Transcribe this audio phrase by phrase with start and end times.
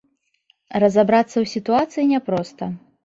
[0.85, 2.73] Разабрацца ў сітуацыі няпроста.